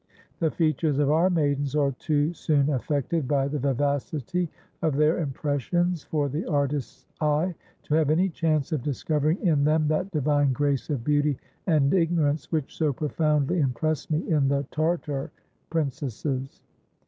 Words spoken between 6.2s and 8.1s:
the artist's eye to have